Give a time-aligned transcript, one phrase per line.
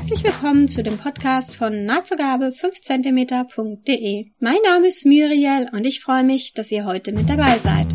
[0.00, 4.30] Herzlich willkommen zu dem Podcast von nahtzugabe 5cm.de.
[4.38, 7.86] Mein Name ist Muriel und ich freue mich, dass ihr heute mit dabei seid.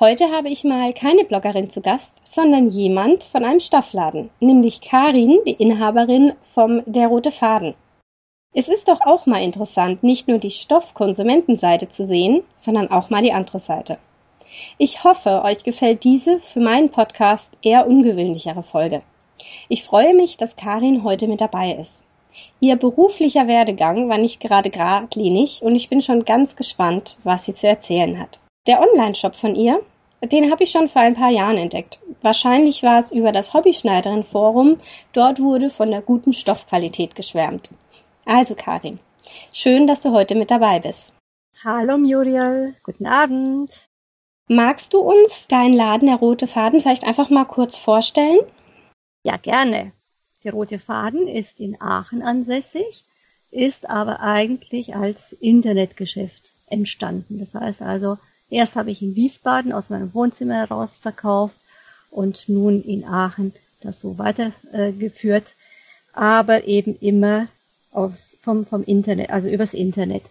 [0.00, 5.38] Heute habe ich mal keine Bloggerin zu Gast, sondern jemand von einem Stoffladen, nämlich Karin,
[5.46, 7.74] die Inhaberin vom Der Rote Faden.
[8.54, 13.20] Es ist doch auch mal interessant, nicht nur die Stoffkonsumentenseite zu sehen, sondern auch mal
[13.20, 13.98] die andere Seite.
[14.78, 19.02] Ich hoffe, euch gefällt diese für meinen Podcast eher ungewöhnlichere Folge.
[19.68, 22.04] Ich freue mich, dass Karin heute mit dabei ist.
[22.60, 27.54] Ihr beruflicher Werdegang war nicht gerade geradlinig und ich bin schon ganz gespannt, was sie
[27.54, 28.40] zu erzählen hat.
[28.66, 29.82] Der Online-Shop von ihr,
[30.22, 31.98] den habe ich schon vor ein paar Jahren entdeckt.
[32.22, 34.78] Wahrscheinlich war es über das Hobbyschneiderin-Forum.
[35.12, 37.70] Dort wurde von der guten Stoffqualität geschwärmt.
[38.24, 39.00] Also Karin,
[39.52, 41.12] schön, dass du heute mit dabei bist.
[41.64, 43.70] Hallo Muriel, guten Abend.
[44.48, 48.40] Magst du uns deinen Laden der Rote Faden vielleicht einfach mal kurz vorstellen?
[49.24, 49.92] Ja, gerne.
[50.42, 53.04] Der Rote Faden ist in Aachen ansässig,
[53.52, 57.38] ist aber eigentlich als Internetgeschäft entstanden.
[57.38, 58.18] Das heißt also,
[58.50, 61.56] erst habe ich in Wiesbaden aus meinem Wohnzimmer heraus verkauft
[62.10, 65.54] und nun in Aachen das so weitergeführt,
[66.12, 67.48] aber eben immer
[67.92, 70.22] aus, vom, vom Internet, also übers Internet.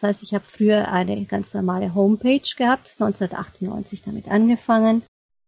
[0.00, 5.02] Das heißt, ich habe früher eine ganz normale Homepage gehabt, 1998 damit angefangen.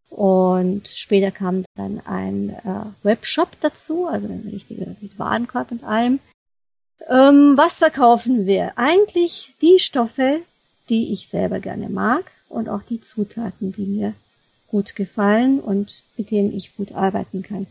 [0.09, 6.19] Und später kam dann ein äh, Webshop dazu, also ein richtiger mit Warenkorb und allem.
[7.07, 8.73] Ähm, was verkaufen wir?
[8.75, 10.41] Eigentlich die Stoffe,
[10.89, 14.13] die ich selber gerne mag und auch die Zutaten, die mir
[14.67, 17.67] gut gefallen und mit denen ich gut arbeiten kann.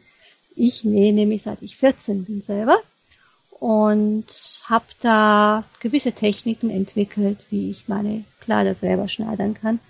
[0.55, 2.79] Ich nähe nämlich seit ich 14 bin selber
[3.61, 4.27] und
[4.65, 9.81] habe da gewisse Techniken entwickelt, wie ich meine Kleider selber schneidern kann.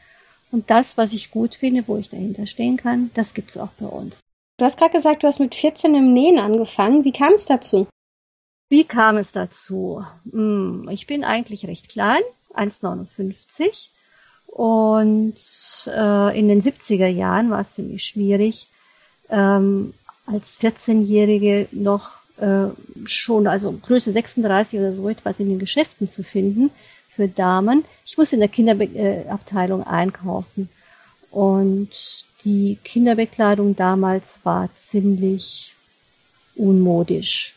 [0.50, 3.86] Und das, was ich gut finde, wo ich dahinter stehen kann, das gibt's auch bei
[3.86, 4.20] uns.
[4.56, 7.04] Du hast gerade gesagt, du hast mit 14 im Nähen angefangen.
[7.04, 7.86] Wie kam es dazu?
[8.68, 10.04] Wie kam es dazu?
[10.30, 12.22] Hm, ich bin eigentlich recht klein,
[12.54, 13.88] 1,59
[14.46, 15.36] und
[15.86, 18.68] äh, in den 70er Jahren war es ziemlich schwierig,
[19.30, 19.94] ähm,
[20.26, 22.68] als 14-Jährige noch äh,
[23.06, 26.70] schon, also Größe 36 oder so etwas in den Geschäften zu finden
[27.08, 27.84] für Damen.
[28.06, 30.68] Ich musste in der Kinderabteilung einkaufen
[31.30, 35.74] und die Kinderbekleidung damals war ziemlich
[36.54, 37.54] unmodisch.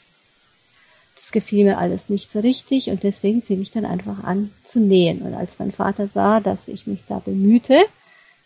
[1.15, 4.79] Das gefiel mir alles nicht so richtig und deswegen fing ich dann einfach an zu
[4.79, 5.21] nähen.
[5.21, 7.79] Und als mein Vater sah, dass ich mich da bemühte,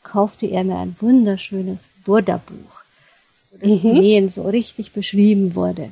[0.03, 2.83] kaufte er mir ein wunderschönes Burda-Buch,
[3.51, 3.93] wo das mhm.
[3.93, 5.91] Nähen so richtig beschrieben wurde.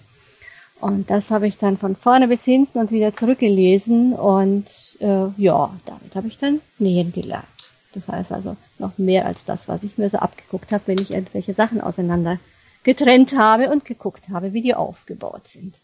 [0.83, 4.65] Und das habe ich dann von vorne bis hinten und wieder zurückgelesen und
[4.99, 7.45] äh, ja, damit habe ich dann nähen gelernt.
[7.93, 11.11] Das heißt also noch mehr als das, was ich mir so abgeguckt habe, wenn ich
[11.11, 12.37] irgendwelche Sachen auseinander
[12.83, 15.75] getrennt habe und geguckt habe, wie die aufgebaut sind.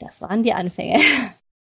[0.00, 1.00] Das waren die Anfänge.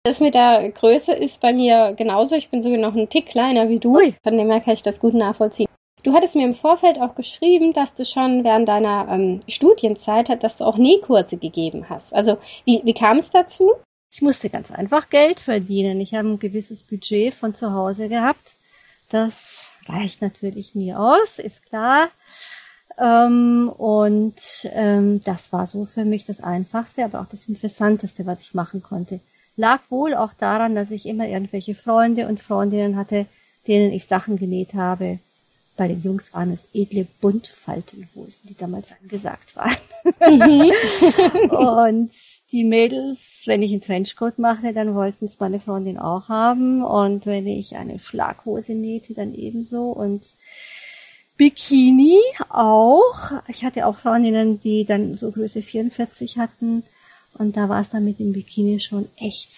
[0.05, 2.35] Das mit der Größe ist bei mir genauso.
[2.35, 3.99] Ich bin sogar noch ein Tick kleiner wie du.
[3.99, 4.17] Ui.
[4.25, 5.69] Von dem her kann ich das gut nachvollziehen.
[6.03, 10.57] Du hattest mir im Vorfeld auch geschrieben, dass du schon während deiner ähm, Studienzeit dass
[10.57, 12.13] du auch Nähkurse gegeben hast.
[12.13, 13.73] Also wie, wie kam es dazu?
[14.11, 16.01] Ich musste ganz einfach Geld verdienen.
[16.01, 18.57] Ich habe ein gewisses Budget von zu Hause gehabt.
[19.11, 22.09] Das reicht natürlich mir aus, ist klar.
[22.99, 24.35] Ähm, und
[24.65, 28.83] ähm, das war so für mich das Einfachste, aber auch das Interessanteste, was ich machen
[28.83, 29.21] konnte.
[29.55, 33.27] Lag wohl auch daran, dass ich immer irgendwelche Freunde und Freundinnen hatte,
[33.69, 35.21] denen ich Sachen genäht habe
[35.77, 39.77] bei den Jungs waren es edle Buntfaltenhosen, die damals angesagt waren.
[40.21, 40.71] Mhm.
[41.51, 42.11] und
[42.53, 46.85] die Mädels, wenn ich einen Trenchcoat machte, dann wollten es meine Freundin auch haben.
[46.85, 49.91] Und wenn ich eine Schlaghose nähte, dann ebenso.
[49.91, 50.27] Und
[51.39, 52.19] Bikini
[52.51, 53.33] auch.
[53.49, 56.85] Ich hatte auch Freundinnen, die dann so Größe 44 hatten.
[57.35, 59.57] Und da war es dann mit dem Bikini schon echt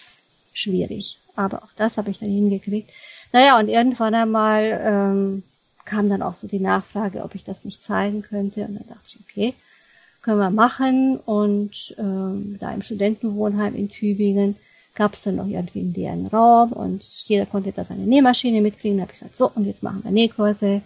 [0.53, 1.17] schwierig.
[1.35, 2.89] Aber auch das habe ich dann hingekriegt.
[3.33, 5.43] Naja, und irgendwann einmal ähm,
[5.85, 8.61] kam dann auch so die Nachfrage, ob ich das nicht zeigen könnte.
[8.61, 9.53] Und dann dachte ich, okay,
[10.21, 11.17] können wir machen.
[11.17, 14.55] Und ähm, da im Studentenwohnheim in Tübingen
[14.95, 18.97] gab es dann noch irgendwie einen leeren Raum und jeder konnte da seine Nähmaschine mitkriegen.
[18.97, 20.81] Da habe ich gesagt, so, und jetzt machen wir Nähkurse.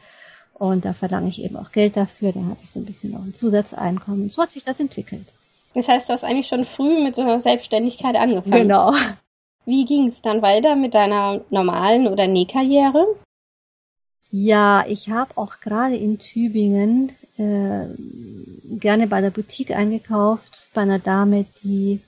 [0.56, 2.34] Und da verlange ich eben auch Geld dafür.
[2.34, 4.30] Dann habe ich so ein bisschen noch ein Zusatzeinkommen.
[4.30, 5.25] So hat sich das entwickelt.
[5.74, 8.63] Das heißt, du hast eigentlich schon früh mit so einer Selbstständigkeit angefangen.
[8.63, 8.94] Genau.
[9.66, 13.06] Wie ging es dann weiter mit deiner normalen oder Nähkarriere?
[14.31, 17.88] Ja, ich habe auch gerade in Tübingen äh,
[18.78, 22.02] gerne bei der Boutique eingekauft, bei einer Dame, die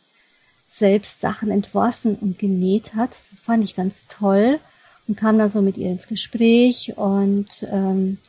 [0.69, 3.11] selbst Sachen entworfen und genäht hat.
[3.11, 4.59] Das fand ich ganz toll
[5.07, 8.19] und kam dann so mit ihr ins Gespräch und ähm,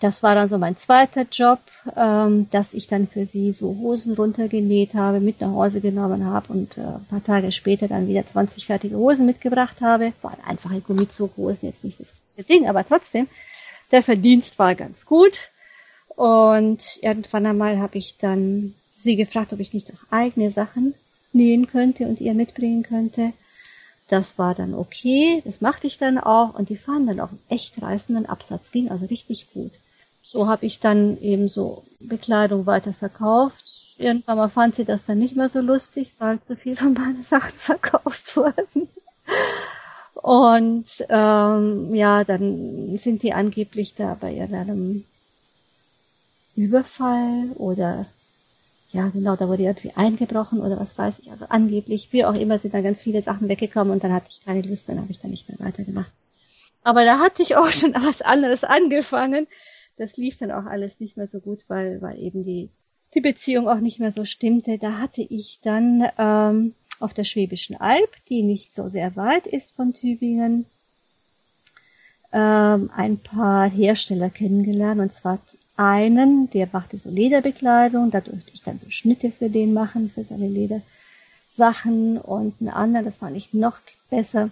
[0.00, 1.60] das war dann so mein zweiter Job,
[1.96, 6.52] ähm, dass ich dann für sie so Hosen runtergenäht habe, mit nach Hause genommen habe
[6.52, 10.12] und äh, ein paar Tage später dann wieder 20 fertige Hosen mitgebracht habe.
[10.22, 13.28] Waren einfache Gummizughosen, jetzt nicht das Ding, aber trotzdem,
[13.90, 15.50] der Verdienst war ganz gut.
[16.08, 20.94] Und irgendwann einmal habe ich dann sie gefragt, ob ich nicht auch eigene Sachen
[21.32, 23.32] nähen könnte und ihr mitbringen könnte.
[24.08, 27.42] Das war dann okay, das machte ich dann auch und die fahren dann auch einen
[27.48, 29.72] echt reißenden Absatz, ging also richtig gut.
[30.22, 33.94] So habe ich dann eben so Bekleidung weiter verkauft.
[33.98, 37.22] Irgendwann mal fand sie das dann nicht mehr so lustig, weil zu viel von meinen
[37.22, 38.88] Sachen verkauft wurden.
[40.22, 45.04] Und ähm, ja, dann sind die angeblich da bei ihrem
[46.54, 48.06] Überfall oder
[48.92, 51.30] ja, genau, da wurde irgendwie eingebrochen oder was weiß ich.
[51.30, 54.44] Also angeblich, wie auch immer, sind da ganz viele Sachen weggekommen und dann hatte ich
[54.44, 56.12] keine Lust, dann habe ich da nicht mehr weitergemacht.
[56.84, 59.46] Aber da hatte ich auch schon was anderes angefangen
[59.96, 62.70] das lief dann auch alles nicht mehr so gut, weil, weil eben die,
[63.14, 64.78] die Beziehung auch nicht mehr so stimmte.
[64.78, 69.72] Da hatte ich dann ähm, auf der Schwäbischen Alb, die nicht so sehr weit ist
[69.72, 70.66] von Tübingen,
[72.32, 75.00] ähm, ein paar Hersteller kennengelernt.
[75.00, 75.38] Und zwar
[75.76, 80.24] einen, der machte so Lederbekleidung, da durfte ich dann so Schnitte für den machen, für
[80.24, 82.18] seine Ledersachen.
[82.18, 83.78] Und einen anderen, das fand ich noch
[84.10, 84.50] besser,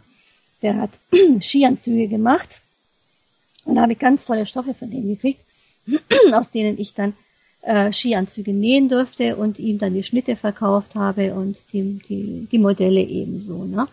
[0.63, 0.99] der hat
[1.41, 2.61] Skianzüge gemacht
[3.65, 5.41] und da habe ich ganz tolle Stoffe von denen gekriegt,
[6.33, 7.15] aus denen ich dann
[7.63, 12.59] äh, Skianzüge nähen durfte und ihm dann die Schnitte verkauft habe und die, die, die
[12.59, 13.65] Modelle ebenso.
[13.65, 13.87] Ne?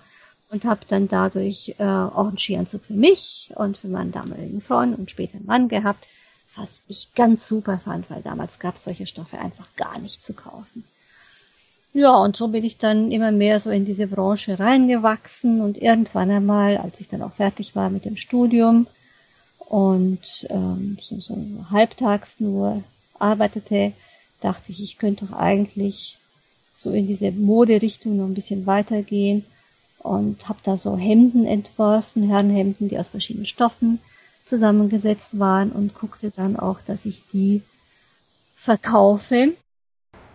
[0.49, 4.97] Und habe dann dadurch äh, auch einen Skianzug für mich und für meinen damaligen Freund
[4.97, 6.07] und später einen Mann gehabt,
[6.55, 10.33] was ich ganz super fand, weil damals gab es solche Stoffe einfach gar nicht zu
[10.33, 10.85] kaufen.
[11.93, 16.29] Ja, und so bin ich dann immer mehr so in diese Branche reingewachsen und irgendwann
[16.29, 18.87] einmal, als ich dann auch fertig war mit dem Studium,
[19.69, 21.35] und ähm, so, so
[21.69, 22.83] halbtags nur
[23.19, 23.93] arbeitete,
[24.41, 26.17] dachte ich, ich könnte doch eigentlich
[26.79, 29.45] so in diese Moderichtung noch ein bisschen weitergehen
[29.99, 33.99] und habe da so Hemden entworfen, Herrenhemden, die aus verschiedenen Stoffen
[34.45, 37.61] zusammengesetzt waren und guckte dann auch, dass ich die
[38.55, 39.53] verkaufe.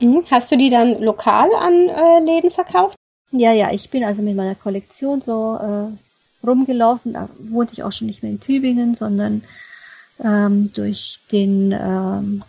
[0.00, 0.23] Mhm.
[0.31, 2.96] Hast du die dann lokal an äh, Läden verkauft?
[3.31, 7.14] Ja, ja, ich bin also mit meiner Kollektion so äh, rumgelaufen.
[7.14, 9.44] Da wohnte ich auch schon nicht mehr in Tübingen, sondern
[10.23, 12.44] ähm, durch den ähm,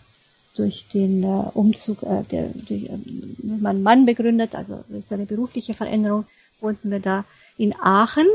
[0.55, 2.97] durch den äh, Umzug, äh, der durch äh,
[3.43, 6.25] meinen Mann begründet, also durch seine berufliche Veränderung,
[6.59, 7.25] wohnten wir da
[7.57, 8.27] in Aachen.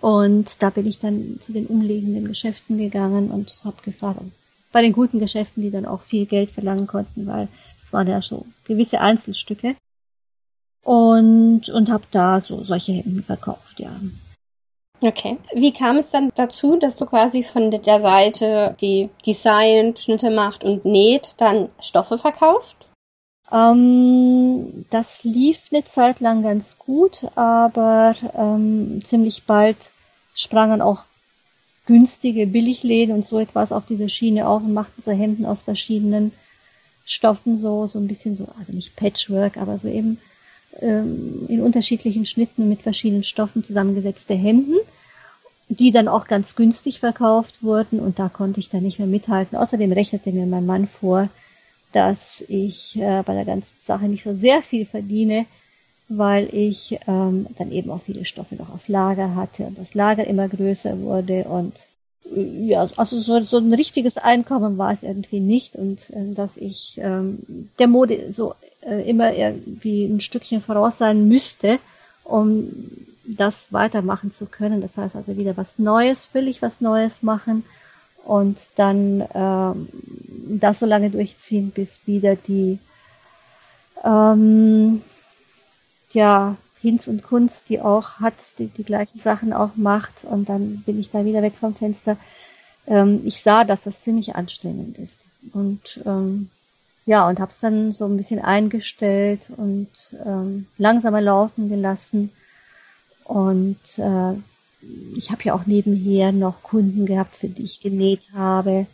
[0.00, 4.20] Und da bin ich dann zu den umliegenden Geschäften gegangen und habe gefragt,
[4.72, 7.48] bei den guten Geschäften, die dann auch viel Geld verlangen konnten, weil
[7.84, 9.76] es waren ja so gewisse Einzelstücke.
[10.82, 13.90] Und, und habe da so solche Hemden verkauft, ja.
[15.02, 15.38] Okay.
[15.54, 20.62] Wie kam es dann dazu, dass du quasi von der Seite, die designt, Schnitte macht
[20.62, 22.88] und näht, dann Stoffe verkauft?
[23.50, 29.76] Ähm, das lief eine Zeit lang ganz gut, aber ähm, ziemlich bald
[30.34, 31.04] sprangen auch
[31.86, 36.32] günstige Billigläden und so etwas auf diese Schiene auf und machten so Hemden aus verschiedenen
[37.04, 40.20] Stoffen, so, so ein bisschen so, also nicht Patchwork, aber so eben
[40.80, 44.76] ähm, in unterschiedlichen Schnitten mit verschiedenen Stoffen zusammengesetzte Hemden,
[45.68, 49.56] die dann auch ganz günstig verkauft wurden und da konnte ich dann nicht mehr mithalten.
[49.56, 51.28] Außerdem rechnete mir mein Mann vor,
[51.92, 55.46] dass ich äh, bei der ganzen Sache nicht so sehr viel verdiene,
[56.08, 60.26] weil ich ähm, dann eben auch viele Stoffe noch auf Lager hatte und das Lager
[60.26, 61.86] immer größer wurde und
[62.24, 66.98] ja, also so, so ein richtiges Einkommen war es irgendwie nicht und äh, dass ich
[67.02, 71.78] ähm, der Mode so äh, immer irgendwie ein Stückchen voraus sein müsste,
[72.24, 72.70] um
[73.24, 74.80] das weitermachen zu können.
[74.80, 77.64] Das heißt also wieder was Neues, ich was Neues machen
[78.24, 79.88] und dann ähm,
[80.60, 82.78] das so lange durchziehen, bis wieder die
[84.04, 85.02] ähm,
[86.12, 90.82] ja, Hinz und Kunst, die auch hat, die die gleichen Sachen auch macht und dann
[90.82, 92.16] bin ich da wieder weg vom Fenster.
[92.86, 95.18] Ähm, ich sah, dass das ziemlich anstrengend ist
[95.52, 96.50] und ähm,
[97.06, 99.88] ja, und habe es dann so ein bisschen eingestellt und
[100.24, 102.30] ähm, langsamer laufen gelassen.
[103.24, 104.34] Und äh,
[105.16, 108.86] ich habe ja auch nebenher noch Kunden gehabt, für die ich genäht habe.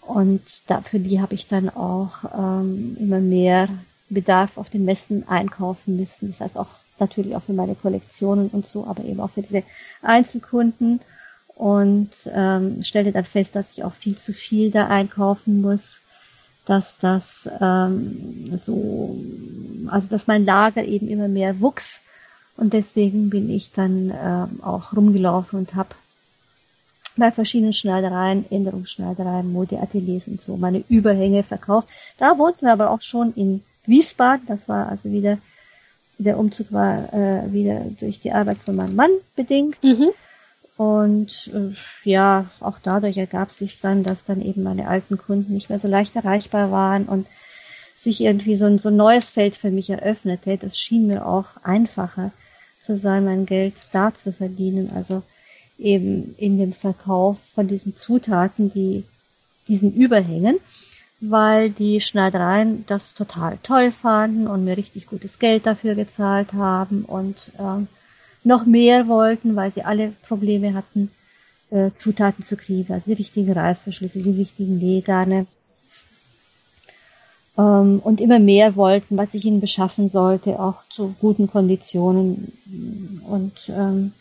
[0.00, 3.68] Und da, für die habe ich dann auch ähm, immer mehr
[4.14, 6.30] Bedarf auf den Messen einkaufen müssen.
[6.30, 6.68] Das heißt auch
[6.98, 9.62] natürlich auch für meine Kollektionen und so, aber eben auch für diese
[10.02, 11.00] Einzelkunden.
[11.56, 16.00] Und ähm, stellte dann fest, dass ich auch viel zu viel da einkaufen muss
[16.66, 19.18] dass das ähm, so,
[19.88, 22.00] also dass mein Lager eben immer mehr wuchs
[22.56, 25.90] und deswegen bin ich dann ähm, auch rumgelaufen und habe
[27.16, 31.88] bei verschiedenen Schneidereien, Änderungsschneidereien, Modeateliers und so meine Überhänge verkauft.
[32.18, 34.46] Da wohnten wir aber auch schon in Wiesbaden.
[34.46, 35.38] Das war also wieder,
[36.18, 39.82] der Umzug war äh, wieder durch die Arbeit von meinem Mann bedingt.
[39.82, 40.10] Mhm.
[40.76, 41.74] Und äh,
[42.08, 45.86] ja, auch dadurch ergab sich dann, dass dann eben meine alten Kunden nicht mehr so
[45.86, 47.26] leicht erreichbar waren und
[47.96, 50.58] sich irgendwie so ein, so ein neues Feld für mich eröffnete.
[50.58, 52.32] Das schien mir auch einfacher
[52.84, 54.90] zu sein, mein Geld da zu verdienen.
[54.94, 55.22] Also
[55.78, 59.04] eben in dem Verkauf von diesen Zutaten, die
[59.68, 60.58] diesen Überhängen,
[61.20, 67.04] weil die Schneidereien das total toll fanden und mir richtig gutes Geld dafür gezahlt haben
[67.04, 67.88] und ähm,
[68.42, 71.10] noch mehr wollten, weil sie alle Probleme hatten,
[71.70, 75.46] äh, Zutaten zu kriegen, also die richtigen Reißverschlüsse, die richtigen Nähgarne.
[77.56, 82.52] Ähm, und immer mehr wollten, was ich ihnen beschaffen sollte, auch zu guten Konditionen.
[83.26, 84.12] Und ähm,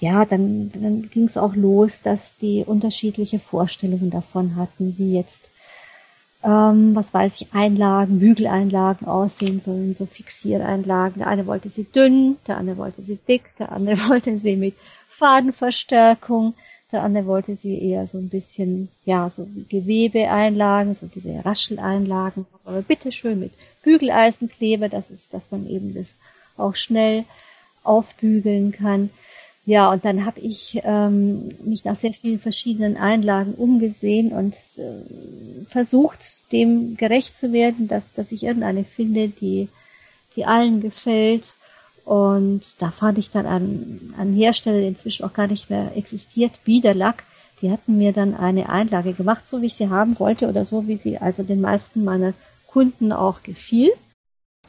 [0.00, 5.49] ja, dann, dann ging es auch los, dass die unterschiedliche Vorstellungen davon hatten, wie jetzt
[6.42, 11.18] ähm, was weiß ich, Einlagen, Bügeleinlagen aussehen sollen, so Fixiereinlagen.
[11.18, 14.74] Der eine wollte sie dünn, der andere wollte sie dick, der andere wollte sie mit
[15.08, 16.54] Fadenverstärkung,
[16.92, 22.82] der andere wollte sie eher so ein bisschen, ja, so Gewebeeinlagen, so diese Rascheleinlagen, aber
[22.82, 26.08] bitteschön mit Bügeleisenkleber, das ist, dass man eben das
[26.56, 27.24] auch schnell
[27.82, 29.10] aufbügeln kann.
[29.66, 35.64] Ja, und dann habe ich ähm, mich nach sehr vielen verschiedenen Einlagen umgesehen und äh,
[35.66, 39.68] versucht, dem gerecht zu werden, dass, dass ich irgendeine finde, die,
[40.34, 41.54] die allen gefällt.
[42.04, 46.52] Und da fand ich dann einen, einen Hersteller, der inzwischen auch gar nicht mehr existiert,
[46.64, 47.24] Biederlack.
[47.60, 50.88] Die hatten mir dann eine Einlage gemacht, so wie ich sie haben wollte oder so,
[50.88, 52.32] wie sie also den meisten meiner
[52.66, 53.90] Kunden auch gefiel.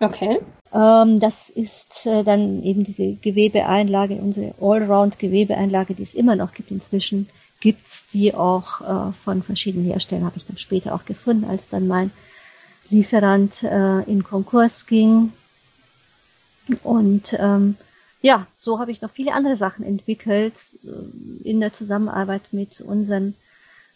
[0.01, 0.39] Okay.
[0.73, 6.71] Ähm, das ist äh, dann eben diese Gewebeeinlage, unsere Allround-Gewebeeinlage, die es immer noch gibt
[6.71, 7.29] inzwischen,
[7.59, 11.87] gibt's die auch äh, von verschiedenen Herstellern, habe ich dann später auch gefunden, als dann
[11.87, 12.11] mein
[12.89, 15.33] Lieferant äh, in Konkurs ging.
[16.83, 17.75] Und ähm,
[18.23, 23.35] ja, so habe ich noch viele andere Sachen entwickelt äh, in der Zusammenarbeit mit unseren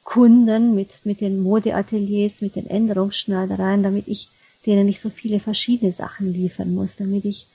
[0.03, 4.29] Kunden, mit, mit den Modeateliers, mit den Änderungsschneidereien, damit ich
[4.65, 7.47] denen ich so viele verschiedene Sachen liefern muss, damit ich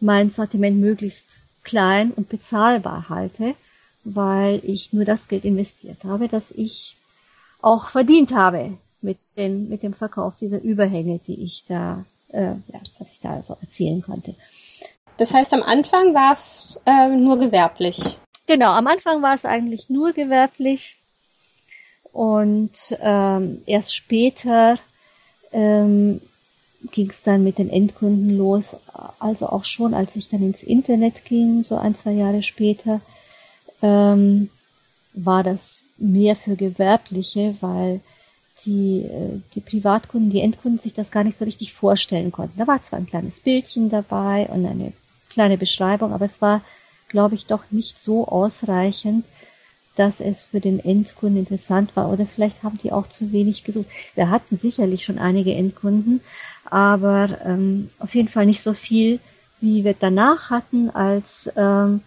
[0.00, 1.26] mein Sortiment möglichst
[1.62, 3.54] klein und bezahlbar halte,
[4.04, 6.96] weil ich nur das Geld investiert habe, das ich
[7.60, 12.80] auch verdient habe mit, den, mit dem Verkauf dieser Überhänge, die ich da, äh, ja,
[12.98, 14.34] was ich da so erzählen konnte.
[15.18, 18.18] Das heißt, am Anfang war es äh, nur gewerblich.
[18.46, 20.96] Genau, am Anfang war es eigentlich nur gewerblich
[22.12, 24.78] und ähm, erst später
[25.52, 26.20] ähm,
[26.92, 28.76] ging es dann mit den Endkunden los.
[29.18, 33.00] Also auch schon, als ich dann ins Internet ging, so ein, zwei Jahre später,
[33.82, 34.50] ähm,
[35.12, 38.00] war das mehr für Gewerbliche, weil
[38.64, 42.58] die, äh, die Privatkunden, die Endkunden sich das gar nicht so richtig vorstellen konnten.
[42.58, 44.92] Da war zwar ein kleines Bildchen dabei und eine
[45.30, 46.62] kleine Beschreibung, aber es war,
[47.08, 49.24] glaube ich, doch nicht so ausreichend,
[50.00, 52.10] dass es für den Endkunden interessant war.
[52.10, 53.84] Oder vielleicht haben die auch zu wenig gesucht.
[54.14, 56.22] Wir hatten sicherlich schon einige Endkunden,
[56.64, 59.20] aber ähm, auf jeden Fall nicht so viel,
[59.60, 62.00] wie wir danach hatten, als ähm,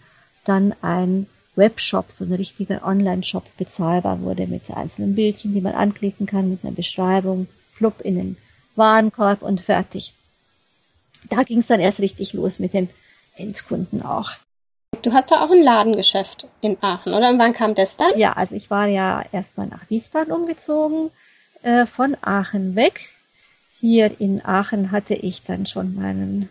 [0.44, 6.26] dann ein Webshop, so ein richtiger Online-Shop bezahlbar wurde mit einzelnen Bildchen, die man anklicken
[6.26, 7.46] kann, mit einer Beschreibung,
[7.76, 8.38] flupp in den
[8.76, 10.14] Warenkorb und fertig.
[11.30, 12.90] Da ging es dann erst richtig los mit den
[13.36, 14.32] Endkunden auch.
[15.04, 17.30] Du hast ja auch ein Ladengeschäft in Aachen, oder?
[17.30, 18.18] Und wann kam das dann?
[18.18, 21.12] Ja, also ich war ja erstmal nach Wiesbaden umgezogen,
[21.62, 23.10] äh, von Aachen weg
[23.84, 26.48] hier in Aachen hatte ich dann schon meinen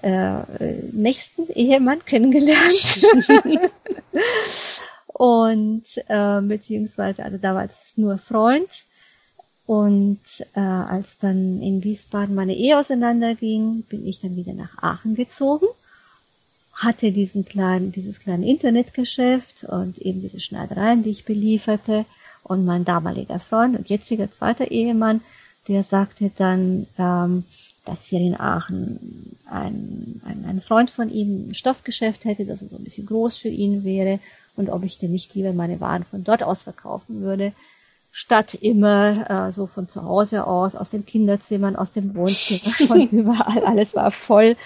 [0.00, 0.40] äh,
[0.90, 2.98] nächsten Ehemann kennengelernt.
[5.08, 8.70] und äh, beziehungsweise, also damals nur Freund.
[9.66, 10.22] Und
[10.54, 15.66] äh, als dann in Wiesbaden meine Ehe auseinanderging, bin ich dann wieder nach Aachen gezogen,
[16.82, 22.04] hatte diesen kleinen, dieses kleine Internetgeschäft und eben diese Schneidereien, die ich belieferte.
[22.42, 25.20] Und mein damaliger Freund und jetziger zweiter Ehemann
[25.68, 27.44] der sagte dann, ähm,
[27.84, 32.76] dass hier in Aachen ein, ein, ein Freund von ihm ein Stoffgeschäft hätte, das so
[32.76, 34.20] ein bisschen groß für ihn wäre
[34.56, 37.52] und ob ich denn nicht lieber meine Waren von dort aus verkaufen würde,
[38.12, 43.08] statt immer äh, so von zu Hause aus, aus den Kinderzimmern, aus dem Wohnzimmer, von
[43.10, 43.64] überall.
[43.64, 44.56] Alles war voll.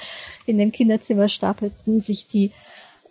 [0.44, 2.50] In den Kinderzimmern stapelten sich die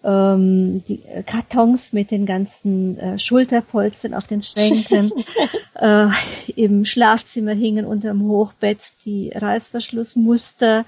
[0.05, 5.11] ähm, die Kartons mit den ganzen äh, Schulterpolstern auf den Schränken.
[5.75, 6.07] äh,
[6.55, 10.85] Im Schlafzimmer hingen unterm Hochbett die Reißverschlussmuster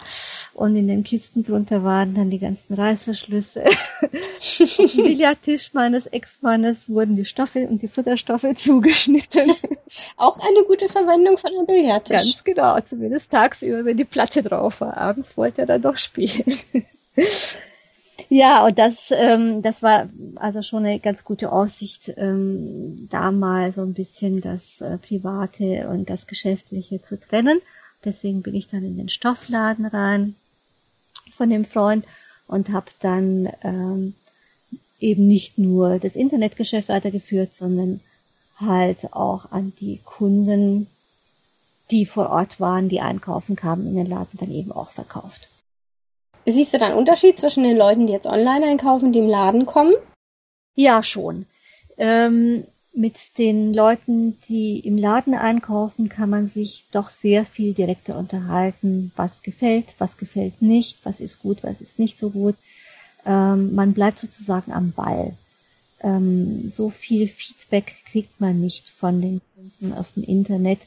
[0.54, 3.64] und in den Kisten drunter waren dann die ganzen Reißverschlüsse.
[4.60, 9.54] auf dem Billardtisch meines Ex-Mannes wurden die Stoffe und die Futterstoffe zugeschnitten.
[10.16, 12.18] Auch eine gute Verwendung von einem Billardtisch.
[12.18, 14.96] Ganz genau, zumindest tagsüber, wenn die Platte drauf war.
[14.96, 16.60] Abends wollte er dann doch spielen.
[18.30, 23.72] Ja, und das, ähm, das war also schon eine ganz gute Aussicht, ähm, da mal
[23.72, 27.62] so ein bisschen das äh, Private und das Geschäftliche zu trennen.
[28.04, 30.36] Deswegen bin ich dann in den Stoffladen rein
[31.38, 32.06] von dem Freund
[32.48, 34.14] und habe dann ähm,
[35.00, 38.02] eben nicht nur das Internetgeschäft weitergeführt, sondern
[38.58, 40.88] halt auch an die Kunden,
[41.92, 45.50] die vor Ort waren, die einkaufen kamen, in den Laden dann eben auch verkauft.
[46.50, 49.66] Siehst du da einen Unterschied zwischen den Leuten, die jetzt online einkaufen, die im Laden
[49.66, 49.94] kommen?
[50.76, 51.46] Ja, schon.
[51.98, 52.64] Ähm,
[52.94, 59.12] mit den Leuten, die im Laden einkaufen, kann man sich doch sehr viel direkter unterhalten,
[59.18, 62.56] was gefällt, was gefällt nicht, was ist gut, was ist nicht so gut.
[63.26, 65.34] Ähm, man bleibt sozusagen am Ball.
[66.02, 70.80] Ähm, so viel Feedback kriegt man nicht von den Kunden aus dem Internet.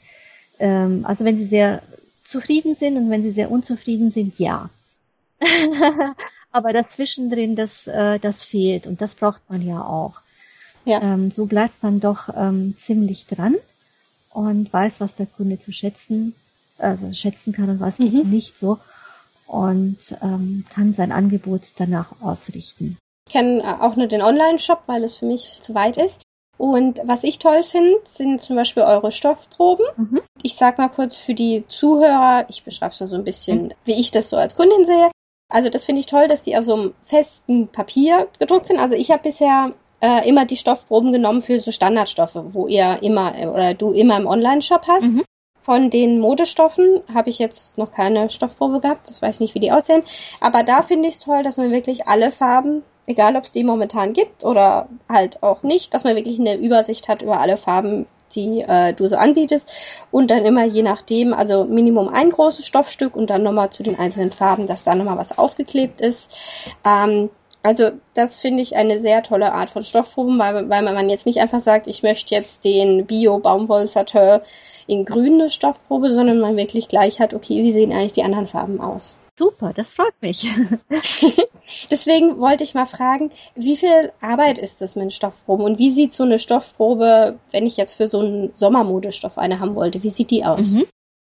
[0.58, 1.82] Ähm, also wenn sie sehr
[2.24, 4.70] zufrieden sind und wenn sie sehr unzufrieden sind, ja.
[6.52, 10.20] Aber dazwischen drin, das, äh, das fehlt und das braucht man ja auch.
[10.85, 11.00] Ja.
[11.02, 13.56] Ähm, so bleibt man doch ähm, ziemlich dran
[14.32, 16.35] und weiß, was der Kunde zu schätzen,
[16.78, 18.28] also schätzen kann und was mhm.
[18.30, 18.78] nicht so
[19.47, 22.97] und ähm, kann sein Angebot danach ausrichten.
[23.26, 26.20] Ich kenne äh, auch nur den Online-Shop, weil es für mich zu weit ist.
[26.56, 29.87] Und was ich toll finde, sind zum Beispiel eure Stoffproben.
[29.97, 30.20] Mhm.
[30.42, 34.11] Ich sag mal kurz für die Zuhörer, ich beschreibe es so ein bisschen, wie ich
[34.11, 35.11] das so als Kundin sehe.
[35.50, 38.78] Also das finde ich toll, dass die auf so einem festen Papier gedruckt sind.
[38.78, 43.38] Also ich habe bisher äh, immer die Stoffproben genommen für so Standardstoffe, wo ihr immer
[43.38, 45.12] äh, oder du immer im Online-Shop hast.
[45.12, 45.25] Mhm.
[45.57, 49.09] Von den Modestoffen habe ich jetzt noch keine Stoffprobe gehabt.
[49.09, 50.02] Das weiß nicht, wie die aussehen.
[50.40, 53.62] Aber da finde ich es toll, dass man wirklich alle Farben, egal ob es die
[53.62, 58.07] momentan gibt oder halt auch nicht, dass man wirklich eine Übersicht hat über alle Farben,
[58.34, 59.73] die äh, du so anbietest.
[60.10, 63.99] Und dann immer je nachdem, also Minimum ein großes Stoffstück und dann nochmal zu den
[63.99, 66.36] einzelnen Farben, dass da nochmal was aufgeklebt ist.
[66.84, 67.30] Ähm,
[67.62, 71.40] also das finde ich eine sehr tolle Art von Stoffproben, weil, weil man jetzt nicht
[71.40, 74.40] einfach sagt, ich möchte jetzt den Bio-Baumwoll-Satin
[74.86, 78.80] in grüne Stoffprobe, sondern man wirklich gleich hat, okay, wie sehen eigentlich die anderen Farben
[78.80, 79.19] aus?
[79.40, 80.46] Super, das freut mich.
[81.90, 86.12] Deswegen wollte ich mal fragen, wie viel Arbeit ist das mit Stoffproben und wie sieht
[86.12, 90.30] so eine Stoffprobe, wenn ich jetzt für so einen Sommermodestoff eine haben wollte, wie sieht
[90.30, 90.72] die aus?
[90.72, 90.84] Mhm.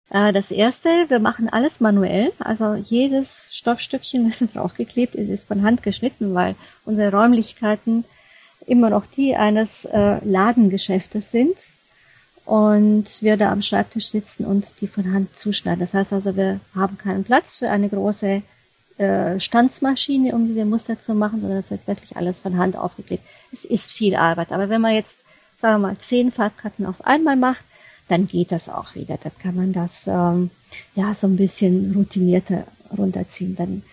[0.08, 2.32] Äh, das erste, wir machen alles manuell.
[2.38, 6.54] Also jedes Stoffstückchen, das draufgeklebt ist, ist von Hand geschnitten, weil
[6.86, 8.06] unsere Räumlichkeiten
[8.66, 11.54] immer noch die eines äh, Ladengeschäftes sind
[12.50, 15.78] und wir da am Schreibtisch sitzen und die von Hand zuschneiden.
[15.78, 18.42] Das heißt also, wir haben keinen Platz für eine große
[18.98, 23.22] äh, Stanzmaschine, um diese Muster zu machen, sondern es wird wirklich alles von Hand aufgeklebt.
[23.52, 25.20] Es ist viel Arbeit, aber wenn man jetzt,
[25.60, 27.62] sagen wir mal, zehn Farbkarten auf einmal macht,
[28.08, 29.16] dann geht das auch wieder.
[29.22, 30.50] Dann kann man das ähm,
[30.96, 32.64] ja so ein bisschen routinierter
[32.98, 33.54] runterziehen.
[33.54, 33.84] Dann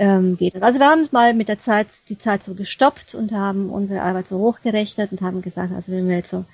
[0.00, 0.62] ähm, geht es.
[0.62, 4.26] Also wir haben mal mit der Zeit die Zeit so gestoppt und haben unsere Arbeit
[4.26, 6.44] so hochgerechnet und haben gesagt, also wenn wir jetzt so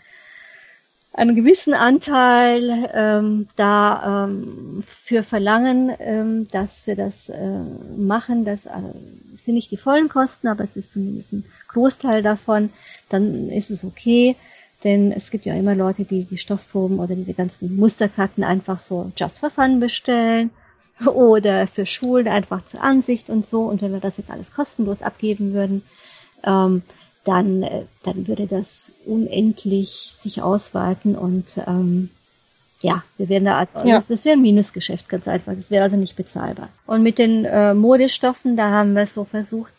[1.12, 7.61] einen gewissen Anteil ähm, da ähm, für verlangen, ähm, dass wir das äh,
[7.96, 8.44] machen.
[8.44, 8.70] Das äh,
[9.35, 12.70] sind nicht die vollen Kosten, aber es ist zumindest ein Großteil davon.
[13.09, 14.37] Dann ist es okay,
[14.85, 19.11] denn es gibt ja immer Leute, die die Stoffproben oder diese ganzen Musterkarten einfach so
[19.16, 20.51] just for fun bestellen
[21.07, 23.62] oder für Schulen einfach zur Ansicht und so.
[23.62, 25.83] Und wenn wir das jetzt alles kostenlos abgeben würden,
[26.44, 26.83] ähm,
[27.25, 32.11] dann, äh, dann würde das unendlich sich ausweiten und ähm,
[32.83, 33.97] ja, wir werden da also, ja.
[33.97, 36.71] das, das wäre ein Minusgeschäft ganz einfach, das wäre also nicht bezahlbar.
[36.87, 39.73] Und mit den äh, Modestoffen, da haben wir so versucht,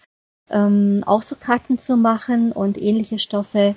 [0.51, 3.75] ähm, auch so Karten zu machen und ähnliche Stoffe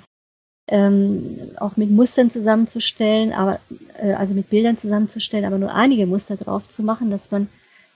[0.67, 3.59] ähm, auch mit Mustern zusammenzustellen, aber
[3.97, 7.49] äh, also mit Bildern zusammenzustellen, aber nur einige Muster drauf zu machen, dass man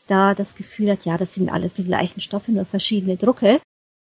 [0.07, 3.59] da das Gefühl hat, ja, das sind alles die gleichen Stoffe, nur verschiedene Drucke.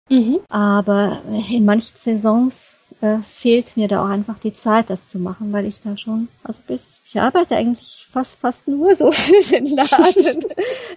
[0.08, 0.40] Mhm.
[0.48, 5.52] Aber in manchen Saisons äh, fehlt mir da auch einfach die Zeit, das zu machen,
[5.52, 9.66] weil ich da schon, also bis, ich arbeite eigentlich fast, fast nur so für den
[9.66, 10.44] Laden.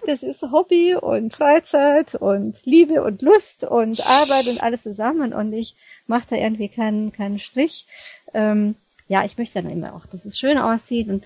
[0.06, 5.52] das ist Hobby und Freizeit und Liebe und Lust und Arbeit und alles zusammen und
[5.52, 5.74] ich
[6.06, 7.86] mache da irgendwie keinen, keinen Strich.
[8.34, 8.76] Ähm,
[9.08, 11.24] ja, ich möchte dann immer auch, dass es schön aussieht und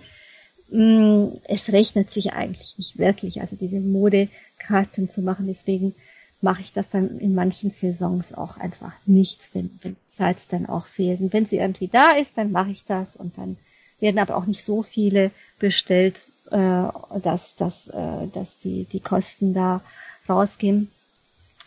[0.70, 5.46] mh, mm, es rechnet sich eigentlich nicht wirklich, also diese Modekarten zu machen.
[5.46, 5.94] Deswegen
[6.40, 10.86] mache ich das dann in manchen Saisons auch einfach nicht, wenn, wenn Zeit dann auch
[10.86, 11.20] fehlt.
[11.20, 13.56] Und wenn sie irgendwie da ist, dann mache ich das und dann
[13.98, 16.16] werden aber auch nicht so viele bestellt,
[16.50, 16.84] äh,
[17.22, 19.82] dass, dass, äh, dass die, die Kosten da
[20.28, 20.90] rausgehen.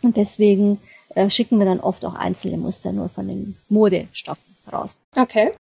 [0.02, 0.80] Und deswegen
[1.14, 5.00] äh, schicken wir dann oft auch einzelne Muster nur von den Modestoffen raus.
[5.16, 5.52] Okay.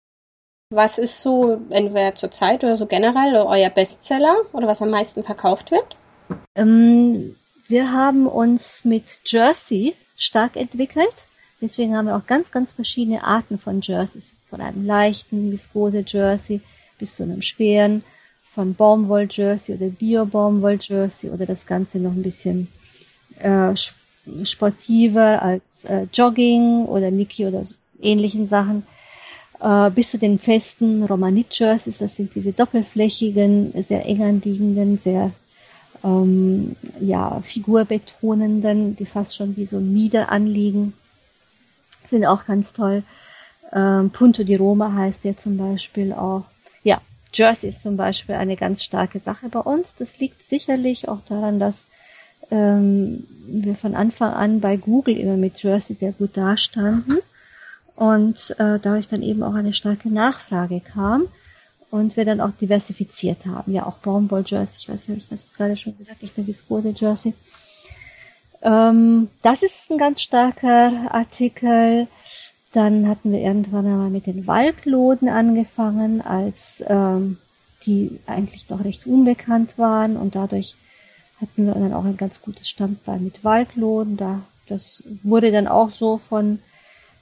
[0.72, 5.24] Was ist so, entweder zur Zeit oder so generell, euer Bestseller oder was am meisten
[5.24, 5.98] verkauft wird?
[6.56, 7.36] Ähm,
[7.68, 11.14] wir haben uns mit Jersey stark entwickelt.
[11.62, 14.26] Deswegen haben wir auch ganz, ganz verschiedene Arten von Jerseys.
[14.50, 16.62] Von einem leichten, viskose Jersey
[17.00, 18.04] bis zu einem schweren,
[18.54, 22.68] von Baumwoll-Jersey oder Bio-Baumwoll-Jersey oder das Ganze noch ein bisschen
[23.40, 23.74] äh,
[24.44, 27.66] sportiver als äh, Jogging oder Niki oder
[28.00, 28.86] ähnlichen Sachen.
[29.60, 35.32] Äh, bis zu den festen Romanit-Jerseys, das sind diese doppelflächigen, sehr eng anliegenden, sehr
[36.04, 40.94] ähm, ja, figurbetonenden, die fast schon wie so Mieder anliegen.
[42.10, 43.04] Sind auch ganz toll.
[43.72, 46.44] Ähm, Punto di Roma heißt der zum Beispiel auch.
[46.84, 47.02] Ja,
[47.34, 49.96] Jersey ist zum Beispiel eine ganz starke Sache bei uns.
[49.98, 51.88] Das liegt sicherlich auch daran, dass
[52.52, 57.20] ähm, wir von Anfang an bei Google immer mit Jersey sehr gut dastanden
[57.96, 61.28] und äh, dadurch dann eben auch eine starke Nachfrage kam
[61.94, 63.72] und wir dann auch diversifiziert haben.
[63.72, 67.36] Ja, auch Baumwoll-Jersey, ich weiß nicht, ich das gerade schon gesagt, ich bin Viskose-Jersey.
[68.64, 72.08] Ähm, das ist ein ganz starker Artikel.
[72.72, 77.38] Dann hatten wir irgendwann einmal mit den Walkloden angefangen, als ähm,
[77.86, 80.74] die eigentlich noch recht unbekannt waren und dadurch
[81.40, 84.18] hatten wir dann auch ein ganz gutes Standbein mit Walkloden.
[84.18, 86.58] Da, das wurde dann auch so von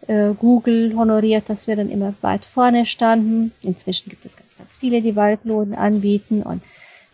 [0.08, 3.52] äh, Google honoriert, dass wir dann immer weit vorne standen.
[3.62, 4.51] Inzwischen gibt es ganz,
[4.82, 6.62] viele, die Waldloden anbieten und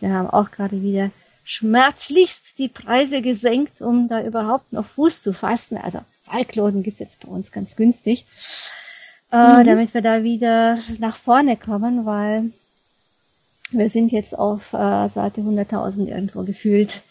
[0.00, 1.10] wir haben auch gerade wieder
[1.44, 5.78] schmerzlichst die Preise gesenkt, um da überhaupt noch Fuß zu fassen.
[5.78, 8.26] Also Waldloden gibt's jetzt bei uns ganz günstig,
[9.32, 9.64] äh, mhm.
[9.64, 12.50] damit wir da wieder nach vorne kommen, weil
[13.70, 17.02] wir sind jetzt auf äh, Seite 100.000 irgendwo gefühlt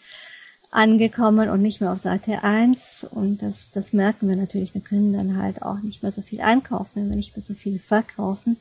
[0.70, 3.06] angekommen und nicht mehr auf Seite 1.
[3.10, 4.74] Und das, das merken wir natürlich.
[4.74, 7.54] Wir können dann halt auch nicht mehr so viel einkaufen, wenn wir nicht mehr so
[7.54, 8.56] viel verkaufen.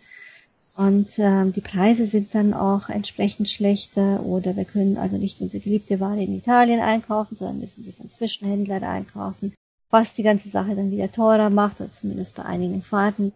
[0.78, 5.60] Und ähm, die Preise sind dann auch entsprechend schlechter oder wir können also nicht unsere
[5.60, 9.54] geliebte Ware in Italien einkaufen, sondern müssen sie von Zwischenhändlern einkaufen,
[9.90, 13.34] was die ganze Sache dann wieder teurer macht oder zumindest bei einigen Fahrten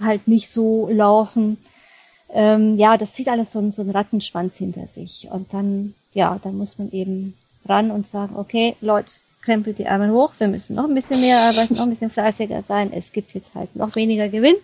[0.00, 1.58] halt nicht so laufen.
[2.32, 6.56] Ähm, ja, das zieht alles so, so einen Rattenschwanz hinter sich und dann, ja, dann
[6.56, 7.34] muss man eben
[7.66, 11.38] ran und sagen, okay, Leute, krempelt die Ärmel hoch, wir müssen noch ein bisschen mehr
[11.38, 12.94] arbeiten, noch ein bisschen fleißiger sein.
[12.94, 14.56] Es gibt jetzt halt noch weniger Gewinn,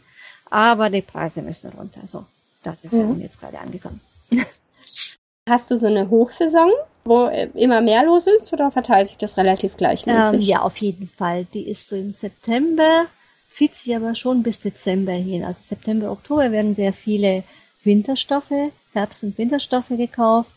[0.52, 2.02] aber die Preise müssen runter.
[2.06, 2.26] So,
[2.62, 3.20] da sind wir mhm.
[3.20, 4.00] jetzt gerade angekommen.
[5.48, 6.70] Hast du so eine Hochsaison,
[7.04, 10.34] wo immer mehr los ist oder verteilt sich das relativ gleichmäßig?
[10.34, 11.46] Ähm, ja, auf jeden Fall.
[11.54, 13.06] Die ist so im September,
[13.50, 15.42] zieht sich aber schon bis Dezember hin.
[15.42, 17.44] Also September, Oktober werden sehr viele
[17.82, 20.50] Winterstoffe, Herbst- und Winterstoffe gekauft.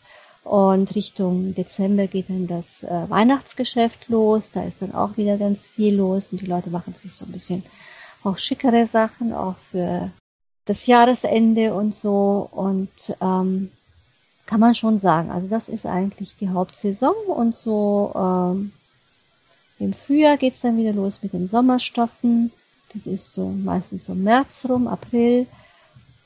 [0.44, 4.44] Und Richtung Dezember geht dann das äh, Weihnachtsgeschäft los.
[4.52, 7.32] Da ist dann auch wieder ganz viel los und die Leute machen sich so ein
[7.32, 7.64] bisschen
[8.26, 10.10] auch schickere Sachen, auch für
[10.64, 12.48] das Jahresende und so.
[12.50, 13.70] Und ähm,
[14.46, 18.72] kann man schon sagen, also das ist eigentlich die Hauptsaison und so ähm,
[19.78, 22.52] im Frühjahr geht's dann wieder los mit den Sommerstoffen.
[22.94, 25.46] Das ist so meistens so März rum, April.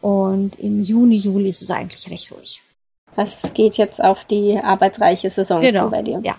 [0.00, 2.62] Und im Juni, Juli ist es eigentlich recht ruhig.
[3.16, 5.84] Das geht jetzt auf die arbeitsreiche Saison genau.
[5.84, 6.20] zu bei dir.
[6.22, 6.36] Ja.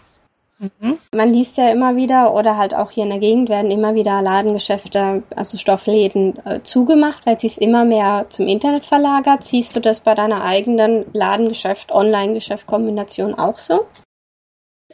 [0.61, 0.99] Mhm.
[1.13, 4.21] Man liest ja immer wieder oder halt auch hier in der Gegend werden immer wieder
[4.21, 9.43] Ladengeschäfte, also Stoffläden äh, zugemacht, weil sie es immer mehr zum Internet verlagert.
[9.43, 13.87] Siehst du das bei deiner eigenen Ladengeschäft, Online-Geschäft-Kombination auch so?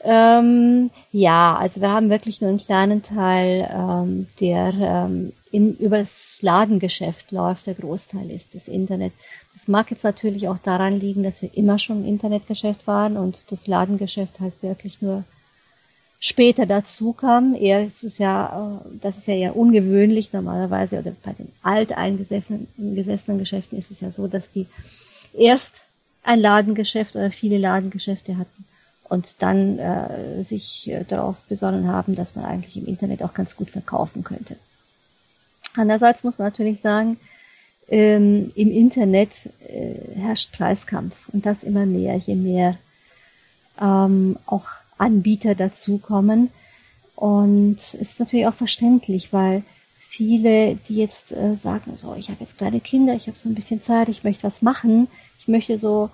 [0.04, 6.38] Ähm, ja, also wir haben wirklich nur einen kleinen Teil, ähm, der ähm, in, übers
[6.42, 7.68] Ladengeschäft läuft.
[7.68, 9.12] Der Großteil ist das Internet
[9.68, 13.68] mag jetzt natürlich auch daran liegen, dass wir immer schon im Internetgeschäft waren und das
[13.68, 15.24] Ladengeschäft halt wirklich nur
[16.20, 17.56] später dazu kam.
[17.56, 23.40] Eher ist es ja, äh, das ist ja eher ungewöhnlich normalerweise, oder bei den alteingesessenen
[23.40, 24.68] Geschäften ist es ja so, dass die
[25.34, 25.74] erst
[26.24, 28.66] ein Ladengeschäft oder viele Ladengeschäfte hatten
[29.10, 33.56] und dann äh, sich äh, darauf besonnen haben, dass man eigentlich im Internet auch ganz
[33.56, 34.58] gut verkaufen könnte.
[35.76, 37.18] Andererseits muss man natürlich sagen,
[37.88, 39.30] ähm, im Internet
[39.66, 42.78] äh, herrscht Preiskampf und das immer mehr, je mehr
[43.80, 44.68] ähm, auch
[44.98, 46.50] Anbieter dazukommen.
[47.16, 49.64] Und ist natürlich auch verständlich, weil
[50.00, 53.56] viele, die jetzt äh, sagen, so, ich habe jetzt kleine Kinder, ich habe so ein
[53.56, 55.08] bisschen Zeit, ich möchte was machen,
[55.40, 56.10] ich möchte so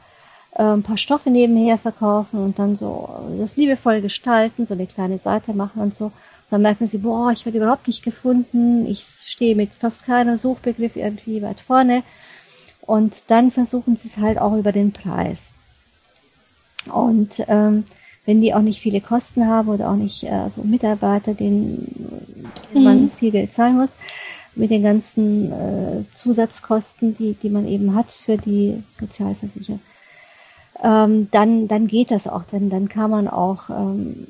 [0.55, 5.19] äh, ein paar Stoffe nebenher verkaufen und dann so das liebevoll gestalten, so eine kleine
[5.19, 6.11] Seite machen und so.
[6.49, 10.95] dann merken sie, boah, ich werde überhaupt nicht gefunden, ich stehe mit fast keinem Suchbegriff
[10.95, 12.03] irgendwie weit vorne.
[12.81, 15.53] Und dann versuchen sie es halt auch über den Preis.
[16.91, 17.85] Und ähm,
[18.25, 22.83] wenn die auch nicht viele Kosten haben oder auch nicht äh, so Mitarbeiter, denen mhm.
[22.83, 23.89] man viel Geld zahlen muss,
[24.55, 29.81] mit den ganzen äh, Zusatzkosten, die, die man eben hat für die Sozialversicherung,
[30.81, 34.27] ähm, dann, dann geht das auch, denn dann kann man auch ähm,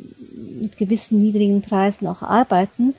[0.62, 2.95] mit gewissen niedrigen Preisen auch arbeiten.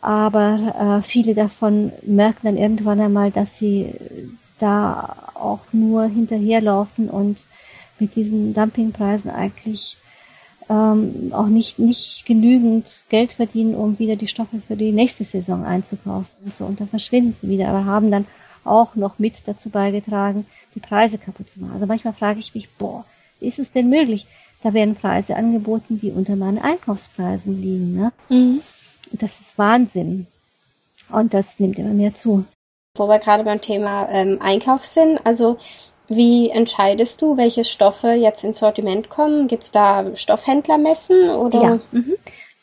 [0.00, 3.94] Aber äh, viele davon merken dann irgendwann einmal, dass sie
[4.58, 7.44] da auch nur hinterherlaufen und
[7.98, 9.96] mit diesen Dumpingpreisen eigentlich
[10.68, 15.64] ähm, auch nicht, nicht genügend Geld verdienen, um wieder die Stoffe für die nächste Saison
[15.64, 16.64] einzukaufen und so.
[16.64, 18.26] Und dann verschwinden sie wieder, aber haben dann
[18.64, 21.74] auch noch mit dazu beigetragen, die Preise kaputt zu machen.
[21.74, 23.04] Also manchmal frage ich mich, boah,
[23.40, 24.26] ist es denn möglich?
[24.62, 27.94] Da werden Preise angeboten, die unter meinen Einkaufspreisen liegen.
[27.94, 28.12] Ne?
[28.30, 28.58] Mhm.
[29.12, 30.26] Das ist Wahnsinn.
[31.10, 32.44] Und das nimmt immer mehr zu.
[32.96, 35.58] Wo wir gerade beim Thema ähm, Einkauf sind, also
[36.08, 39.48] wie entscheidest du, welche Stoffe jetzt ins Sortiment kommen?
[39.48, 41.62] Gibt es da Stoffhändlermessen oder?
[41.62, 42.14] Ja, mhm.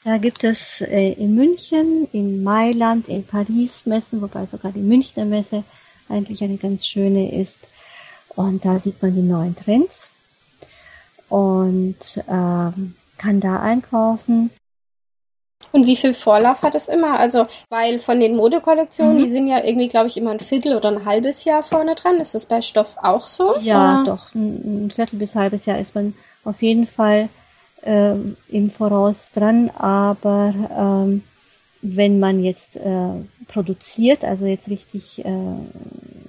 [0.03, 5.25] da gibt es äh, in München, in Mailand, in Paris Messen, wobei sogar die Münchner
[5.25, 5.63] Messe
[6.07, 7.59] eigentlich eine ganz schöne ist.
[8.35, 10.07] Und da sieht man die neuen Trends
[11.29, 11.97] und
[12.29, 14.51] ähm, kann da einkaufen.
[15.71, 17.19] Und wie viel Vorlauf hat es immer?
[17.19, 19.23] Also, weil von den Modekollektionen, mhm.
[19.23, 22.19] die sind ja irgendwie, glaube ich, immer ein Viertel oder ein halbes Jahr vorne dran.
[22.19, 23.55] Ist das bei Stoff auch so?
[23.61, 24.11] Ja, oder?
[24.11, 24.35] doch.
[24.35, 27.29] Ein, ein Viertel bis halbes Jahr ist man auf jeden Fall
[27.83, 28.15] äh,
[28.49, 29.69] im Voraus dran.
[29.77, 31.23] Aber ähm,
[31.81, 33.09] wenn man jetzt äh,
[33.47, 35.31] produziert, also jetzt richtig äh,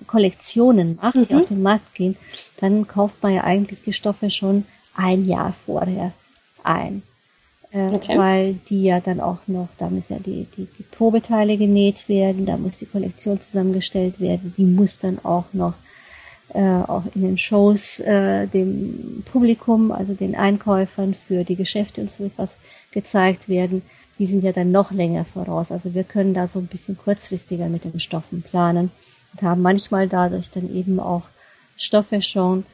[0.06, 1.28] Kollektionen macht, mhm.
[1.28, 2.16] die auf den Markt gehen,
[2.58, 4.64] dann kauft man ja eigentlich die Stoffe schon
[4.94, 6.12] ein Jahr vorher
[6.64, 7.02] ein
[7.72, 8.18] äh, okay.
[8.18, 12.46] weil die ja dann auch noch, da müssen ja die, die, die Probeteile genäht werden,
[12.46, 15.74] da muss die Kollektion zusammengestellt werden, die muss dann auch noch
[16.54, 22.12] äh, auch in den Shows äh, dem Publikum, also den Einkäufern für die Geschäfte und
[22.12, 22.56] so etwas
[22.90, 23.82] gezeigt werden.
[24.18, 25.72] Die sind ja dann noch länger voraus.
[25.72, 28.90] Also wir können da so ein bisschen kurzfristiger mit den Stoffen planen
[29.32, 31.22] und haben manchmal dadurch dann eben auch
[31.78, 32.64] Stoffe schon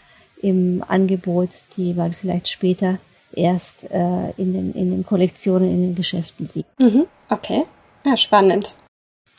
[0.42, 2.98] im Angebot, die man vielleicht später
[3.32, 6.66] erst äh, in, den, in den Kollektionen, in den Geschäften sieht.
[6.78, 7.06] Mhm.
[7.28, 7.64] Okay,
[8.04, 8.74] ja, spannend.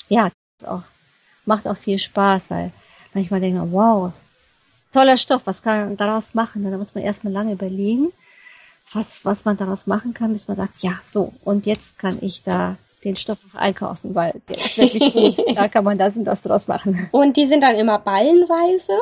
[0.08, 0.30] Ja,
[0.66, 0.84] auch,
[1.46, 2.72] macht auch viel Spaß, weil
[3.14, 4.14] manchmal denkt man, wow,
[4.94, 6.70] toller Stoff, was kann man daraus machen?
[6.70, 8.12] Da muss man erstmal lange überlegen,
[8.92, 12.44] was, was man daraus machen kann, bis man sagt, ja, so, und jetzt kann ich
[12.44, 15.46] da den Stoff auch einkaufen, weil der ist wirklich gut.
[15.56, 17.08] da kann man das und das draus machen.
[17.12, 18.94] Und die sind dann immer ballenweise?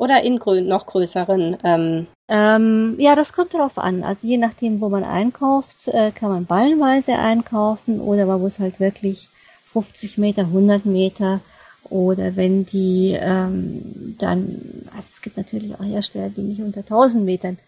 [0.00, 1.58] Oder in grö noch größeren?
[1.62, 4.02] Ähm ähm, ja, das kommt darauf an.
[4.02, 8.80] Also je nachdem, wo man einkauft, äh, kann man ballenweise einkaufen oder man muss halt
[8.80, 9.28] wirklich
[9.74, 11.40] 50 Meter, 100 Meter
[11.84, 17.22] oder wenn die ähm, dann, also es gibt natürlich auch Hersteller, die nicht unter 1000
[17.22, 17.58] Metern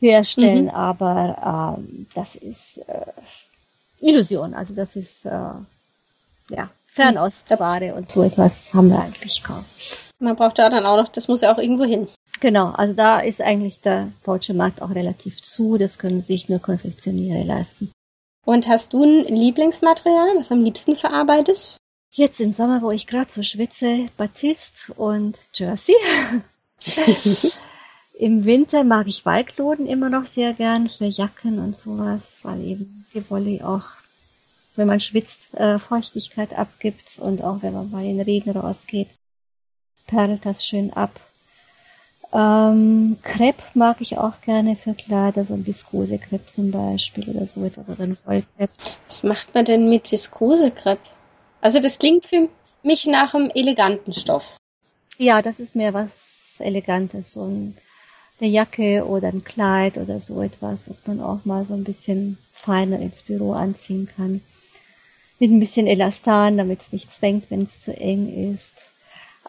[0.00, 0.70] herstellen, mhm.
[0.70, 3.12] aber ähm, das ist äh,
[4.00, 4.54] Illusion.
[4.54, 5.30] Also das ist äh,
[6.48, 9.64] ja Fernostware und so etwas haben wir eigentlich kaum.
[10.20, 12.08] Man braucht da dann auch noch, das muss ja auch irgendwo hin.
[12.40, 15.78] Genau, also da ist eigentlich der deutsche Markt auch relativ zu.
[15.78, 17.90] Das können sich nur Konfektionäre leisten.
[18.44, 21.76] Und hast du ein Lieblingsmaterial, was am liebsten verarbeitest?
[22.10, 25.94] Jetzt im Sommer, wo ich gerade so schwitze, Batist und Jersey.
[28.14, 33.06] Im Winter mag ich Waldloden immer noch sehr gern für Jacken und sowas, weil eben
[33.14, 33.84] die Wolle auch,
[34.74, 39.08] wenn man schwitzt, äh, Feuchtigkeit abgibt und auch wenn man mal in den Regen rausgeht
[40.08, 41.20] perlt das schön ab.
[42.32, 47.64] Ähm, Crepe mag ich auch gerne für Kleider, so ein Viskose-Crepe zum Beispiel oder so
[47.64, 48.72] etwas oder ein Vollcrepe.
[49.06, 51.00] Was macht man denn mit Viskose-Crepe?
[51.60, 52.48] Also das klingt für
[52.82, 54.56] mich nach einem eleganten Stoff.
[55.16, 57.76] Ja, das ist mehr was Elegantes, so ein,
[58.40, 62.36] eine Jacke oder ein Kleid oder so etwas, was man auch mal so ein bisschen
[62.52, 64.42] feiner ins Büro anziehen kann.
[65.38, 68.86] Mit ein bisschen Elastan, damit es nicht zwängt, wenn es zu eng ist.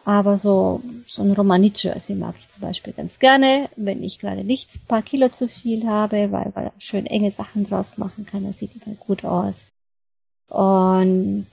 [0.04, 4.74] Aber so, so ein Romani-Jersey mag ich zum Beispiel ganz gerne, wenn ich gerade nicht
[4.74, 8.58] ein paar Kilo zu viel habe, weil man schön enge Sachen draus machen kann, das
[8.58, 9.56] sieht immer gut aus.
[10.48, 11.46] Und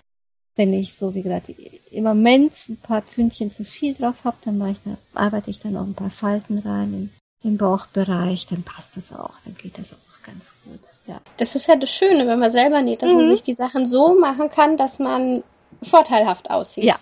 [0.56, 1.54] wenn ich so wie gerade
[1.92, 5.60] im Moment ein paar Pfündchen zu viel drauf habe, dann mache ich da, arbeite ich
[5.60, 9.78] dann noch ein paar Falten rein in, im Bauchbereich, dann passt das auch, dann geht
[9.78, 10.80] das auch ganz gut.
[11.06, 11.22] Ja.
[11.38, 13.18] Das ist ja das Schöne, wenn man selber näht, dass mhm.
[13.18, 15.44] man sich die Sachen so machen kann, dass man
[15.84, 16.86] vorteilhaft aussieht.
[16.86, 16.98] Ja,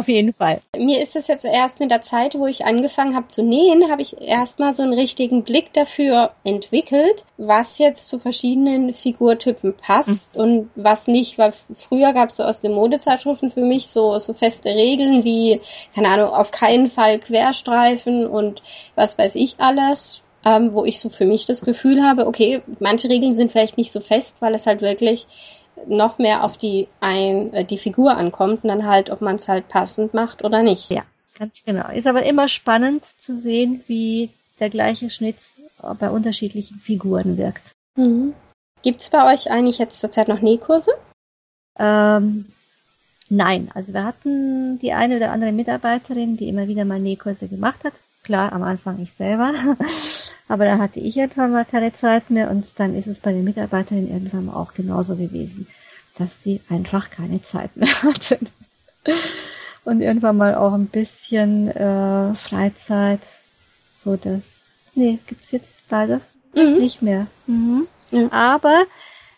[0.00, 0.62] Auf jeden Fall.
[0.78, 4.00] Mir ist es jetzt erst mit der Zeit, wo ich angefangen habe zu nähen, habe
[4.00, 10.42] ich erstmal so einen richtigen Blick dafür entwickelt, was jetzt zu verschiedenen Figurtypen passt mhm.
[10.42, 14.32] und was nicht, weil früher gab es so aus den Modezeitschriften für mich so, so
[14.32, 15.60] feste Regeln wie,
[15.94, 18.62] keine Ahnung, auf keinen Fall Querstreifen und
[18.94, 20.22] was weiß ich alles.
[20.42, 23.92] Ähm, wo ich so für mich das Gefühl habe, okay, manche Regeln sind vielleicht nicht
[23.92, 25.26] so fest, weil es halt wirklich
[25.86, 29.48] noch mehr auf die, ein, äh, die Figur ankommt und dann halt, ob man es
[29.48, 30.90] halt passend macht oder nicht.
[30.90, 31.02] Ja,
[31.38, 31.88] ganz genau.
[31.90, 35.36] Ist aber immer spannend zu sehen, wie der gleiche Schnitt
[35.98, 37.72] bei unterschiedlichen Figuren wirkt.
[37.96, 38.34] Mhm.
[38.82, 40.92] Gibt es bei euch eigentlich jetzt zurzeit noch Nähkurse?
[41.78, 42.46] Ähm,
[43.28, 47.84] nein, also wir hatten die eine oder andere Mitarbeiterin, die immer wieder mal Nähkurse gemacht
[47.84, 47.94] hat.
[48.22, 49.52] Klar, am Anfang ich selber.
[50.48, 53.44] Aber da hatte ich irgendwann mal keine Zeit mehr und dann ist es bei den
[53.44, 55.68] Mitarbeiterinnen irgendwann mal auch genauso gewesen,
[56.18, 58.48] dass die einfach keine Zeit mehr hatten.
[59.84, 63.20] Und irgendwann mal auch ein bisschen äh, Freizeit,
[64.04, 66.20] so dass, nee, gibt's jetzt leider
[66.54, 66.78] mhm.
[66.78, 67.28] nicht mehr.
[67.46, 67.86] Mhm.
[68.10, 68.30] Ja.
[68.32, 68.84] Aber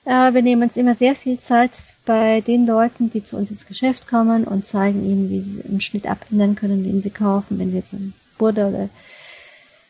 [0.05, 1.73] äh, wir nehmen uns immer sehr viel Zeit
[2.05, 5.81] bei den Leuten, die zu uns ins Geschäft kommen und zeigen ihnen, wie sie einen
[5.81, 8.89] Schnitt abändern können, den sie kaufen, wenn sie jetzt einen Burde oder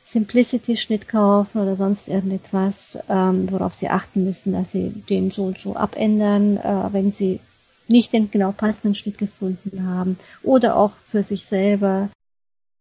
[0.07, 5.59] Simplicity-Schnitt kaufen oder sonst irgendetwas, ähm, worauf Sie achten müssen, dass Sie den so und
[5.59, 7.41] so abändern, äh, wenn Sie
[7.89, 12.11] nicht den genau passenden Schnitt gefunden haben oder auch für sich selber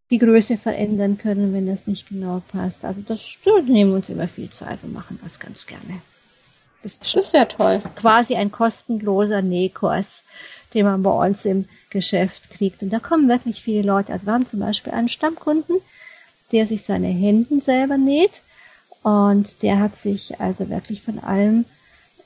[0.09, 2.83] die Größe verändern können, wenn das nicht genau passt.
[2.83, 6.01] Also das, das nehmen wir uns immer viel Zeit und machen das ganz gerne.
[6.83, 7.81] Das ist, das ist ja toll.
[7.95, 10.07] Quasi ein kostenloser Nähkurs,
[10.73, 12.81] den man bei uns im Geschäft kriegt.
[12.81, 14.13] Und da kommen wirklich viele Leute.
[14.13, 15.77] Also wir haben zum Beispiel einen Stammkunden,
[16.51, 18.31] der sich seine Hemden selber näht.
[19.03, 21.65] Und der hat sich also wirklich von allem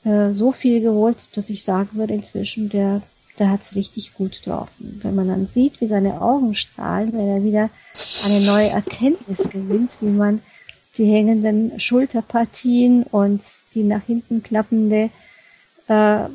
[0.04, 3.02] äh, so viel geholt, dass ich sagen würde inzwischen, der,
[3.38, 4.68] der hat's richtig gut drauf.
[4.78, 7.70] Und wenn man dann sieht, wie seine Augen strahlen, wenn er wieder
[8.24, 10.42] eine neue Erkenntnis gewinnt, wie man
[10.98, 13.42] die hängenden Schulterpartien und
[13.74, 15.10] die nach hinten klappende,
[15.88, 16.28] äh,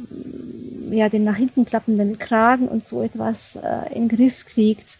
[0.95, 4.97] ja, den nach hinten klappenden Kragen und so etwas äh, in den Griff kriegt,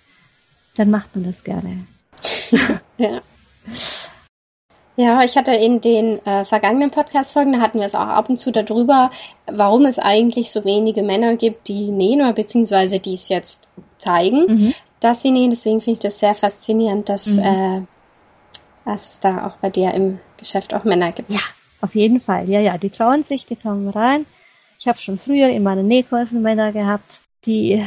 [0.76, 1.86] dann macht man das gerne.
[2.98, 3.22] ja.
[4.98, 8.38] Ja, ich hatte in den äh, vergangenen Podcast-Folgen, da hatten wir es auch ab und
[8.38, 9.10] zu darüber,
[9.48, 14.46] warum es eigentlich so wenige Männer gibt, die nähen oder beziehungsweise die es jetzt zeigen,
[14.48, 14.74] mhm.
[15.00, 15.50] dass sie nähen.
[15.50, 17.40] Deswegen finde ich das sehr faszinierend, dass, mhm.
[17.40, 17.82] äh,
[18.86, 21.30] dass es da auch bei dir im Geschäft auch Männer gibt.
[21.30, 21.40] Ja,
[21.80, 22.50] auf jeden Fall.
[22.50, 24.26] Ja, ja, die trauen sich, die kommen rein.
[24.82, 27.86] Ich habe schon früher in meinen Nähkursen Männer gehabt, die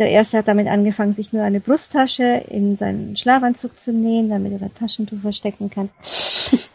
[0.00, 4.50] der erste hat damit angefangen, sich nur eine Brusttasche in seinen Schlafanzug zu nähen, damit
[4.50, 5.90] er da Taschentuch verstecken kann.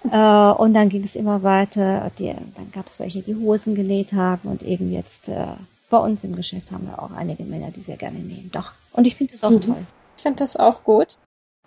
[0.12, 2.10] äh, und dann ging es immer weiter.
[2.18, 5.48] Die, dann gab es welche, die Hosen genäht haben und eben jetzt äh,
[5.90, 8.50] bei uns im Geschäft haben wir auch einige Männer, die sehr gerne nähen.
[8.54, 8.72] Doch.
[8.94, 9.62] Und ich finde das auch mhm.
[9.62, 9.86] toll.
[10.16, 11.18] Ich finde das auch gut.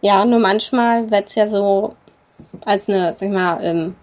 [0.00, 1.94] Ja, nur manchmal wird es ja so
[2.64, 3.96] als eine, sag ich mal, ähm,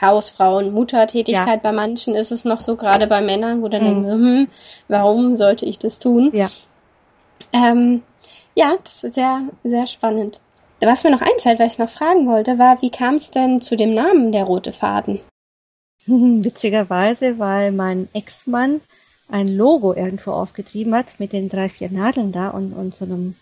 [0.00, 1.70] Hausfrauen, Muttertätigkeit ja.
[1.70, 3.86] bei manchen ist es noch so, gerade bei Männern, wo dann mhm.
[3.86, 4.48] denken so, hm,
[4.88, 6.30] warum sollte ich das tun?
[6.32, 6.50] Ja.
[7.52, 8.02] Ähm,
[8.54, 10.40] ja, das ist sehr, sehr spannend.
[10.80, 13.76] Was mir noch einfällt, was ich noch fragen wollte, war, wie kam es denn zu
[13.76, 15.20] dem Namen der rote Faden?
[16.06, 18.80] Witzigerweise, weil mein Ex-Mann
[19.28, 23.34] ein Logo irgendwo aufgetrieben hat mit den drei, vier Nadeln da und, und so einem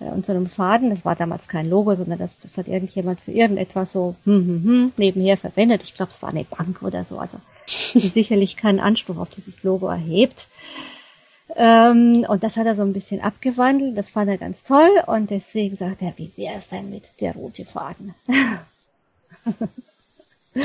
[0.00, 0.90] und so einem Faden.
[0.90, 4.64] Das war damals kein Logo, sondern das, das hat irgendjemand für irgendetwas so hm, hm,
[4.64, 5.82] hm, nebenher verwendet.
[5.82, 7.38] Ich glaube, es war eine Bank oder so, also
[7.94, 10.48] die sicherlich keinen Anspruch auf dieses Logo erhebt.
[11.56, 13.96] Ähm, und das hat er so ein bisschen abgewandelt.
[13.96, 14.90] Das fand er ganz toll.
[15.06, 18.14] Und deswegen sagt er, wie wäre es denn mit der rote Faden?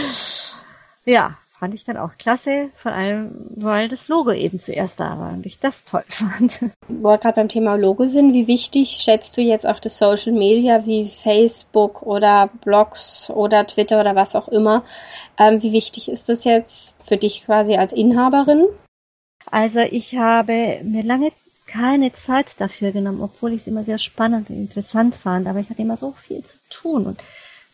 [1.06, 2.72] ja, fand ich dann auch klasse.
[2.76, 6.60] Vor allem, weil das Logo eben zuerst da war und ich das toll fand.
[6.90, 10.34] Wo wir gerade beim Thema Logo sind, wie wichtig schätzt du jetzt auch das Social
[10.34, 14.84] Media wie Facebook oder Blogs oder Twitter oder was auch immer?
[15.40, 18.66] Ähm, wie wichtig ist das jetzt für dich quasi als Inhaberin?
[19.50, 21.32] Also ich habe mir lange
[21.66, 25.48] keine Zeit dafür genommen, obwohl ich es immer sehr spannend und interessant fand.
[25.48, 27.24] Aber ich hatte immer so viel zu tun und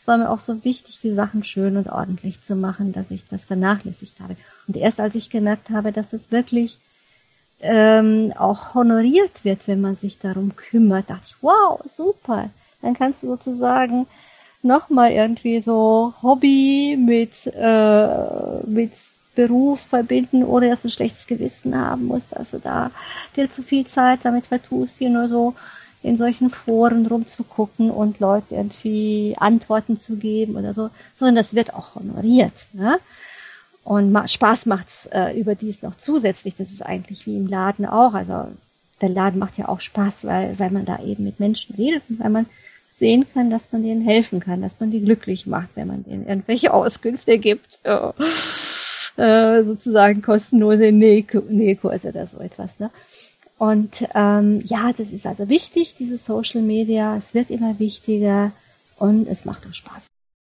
[0.10, 3.46] war mir auch so wichtig, die Sachen schön und ordentlich zu machen, dass ich das
[3.46, 4.36] vernachlässigt habe.
[4.68, 6.78] Und erst als ich gemerkt habe, dass es wirklich
[7.62, 12.50] ähm, auch honoriert wird, wenn man sich darum kümmert, dachte ich, wow, super.
[12.82, 14.08] Dann kannst du sozusagen
[14.62, 18.94] nochmal irgendwie so Hobby mit, äh, mit
[19.36, 22.36] Beruf verbinden, ohne dass du ein schlechtes Gewissen haben musst.
[22.36, 22.92] Also da
[23.36, 25.54] dir zu viel Zeit damit vertust, hier nur so
[26.02, 31.74] in solchen Foren rumzugucken und Leuten irgendwie Antworten zu geben oder so, sondern das wird
[31.74, 32.54] auch honoriert.
[32.74, 33.00] Ne?
[33.84, 36.56] Und Spaß macht's äh, überdies noch zusätzlich.
[36.58, 38.14] Das ist eigentlich wie im Laden auch.
[38.14, 38.50] Also
[39.02, 42.20] der Laden macht ja auch Spaß, weil, weil man da eben mit Menschen redet und
[42.20, 42.46] weil man
[42.92, 46.28] sehen kann, dass man denen helfen kann, dass man die glücklich macht, wenn man denen
[46.28, 47.80] irgendwelche Auskünfte gibt.
[47.86, 48.14] Ja.
[49.18, 52.80] Äh, sozusagen kostenlose Nähkurse oder so etwas.
[52.80, 52.90] Ne?
[53.60, 57.18] Und ähm, ja, das ist also wichtig, diese Social Media.
[57.18, 58.54] Es wird immer wichtiger
[58.98, 60.04] und es macht auch Spaß.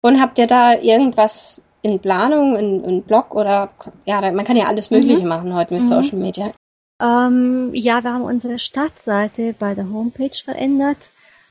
[0.01, 3.72] Und habt ihr da irgendwas in Planung, in, in Blog oder
[4.06, 5.28] ja, man kann ja alles Mögliche mhm.
[5.28, 5.88] machen heute mit mhm.
[5.88, 6.54] Social Media.
[7.01, 10.97] Ähm, ja, wir haben unsere Startseite bei der Homepage verändert,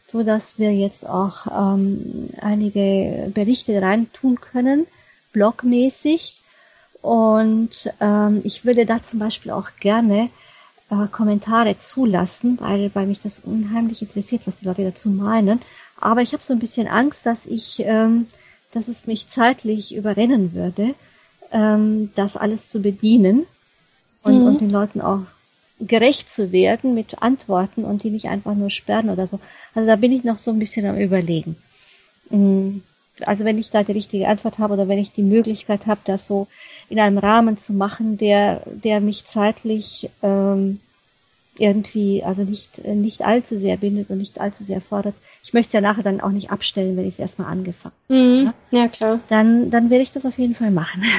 [0.08, 4.86] so dass wir jetzt auch ähm, einige Berichte reintun können,
[5.32, 6.40] blogmäßig.
[7.02, 10.30] Und ähm, ich würde da zum Beispiel auch gerne
[10.92, 15.60] äh, Kommentare zulassen, weil, weil mich das unheimlich interessiert, was die Leute dazu meinen.
[15.98, 18.26] Aber ich habe so ein bisschen Angst, dass ich, ähm,
[18.72, 20.94] dass es mich zeitlich überrennen würde,
[21.50, 23.46] ähm, das alles zu bedienen
[24.22, 24.46] und, mhm.
[24.46, 25.22] und den Leuten auch
[25.80, 29.40] gerecht zu werden mit Antworten und die nicht einfach nur sperren oder so.
[29.74, 31.56] Also da bin ich noch so ein bisschen am Überlegen.
[32.30, 32.82] Mhm.
[33.26, 36.26] Also wenn ich da die richtige Antwort habe oder wenn ich die Möglichkeit habe, das
[36.26, 36.46] so
[36.88, 40.80] in einem Rahmen zu machen, der, der mich zeitlich ähm,
[41.58, 45.14] irgendwie, also nicht, nicht allzu sehr bindet und nicht allzu sehr fordert.
[45.42, 48.14] Ich möchte es ja nachher dann auch nicht abstellen, wenn ich es erstmal angefangen habe.
[48.18, 48.52] Mhm.
[48.70, 49.20] Ja, klar.
[49.28, 51.04] Dann, dann werde ich das auf jeden Fall machen.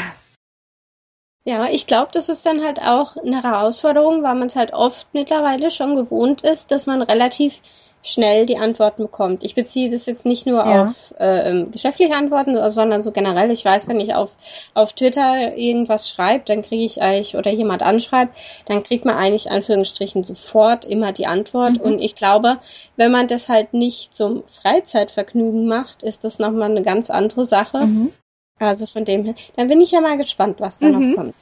[1.46, 5.08] Ja, ich glaube, das ist dann halt auch eine Herausforderung, weil man es halt oft
[5.14, 7.60] mittlerweile schon gewohnt ist, dass man relativ
[8.04, 9.44] schnell die Antworten bekommt.
[9.44, 10.88] Ich beziehe das jetzt nicht nur ja.
[10.88, 13.50] auf äh, ähm, geschäftliche Antworten, sondern so generell.
[13.50, 14.32] Ich weiß, wenn ich auf,
[14.74, 19.50] auf Twitter irgendwas schreibe, dann kriege ich eigentlich, oder jemand anschreibt, dann kriegt man eigentlich
[19.50, 21.80] Anführungsstrichen sofort immer die Antwort.
[21.80, 21.82] Mhm.
[21.82, 22.60] Und ich glaube,
[22.98, 27.86] wenn man das halt nicht zum Freizeitvergnügen macht, ist das nochmal eine ganz andere Sache.
[27.86, 28.12] Mhm.
[28.60, 31.10] Also von dem her, dann bin ich ja mal gespannt, was da mhm.
[31.10, 31.36] noch kommt.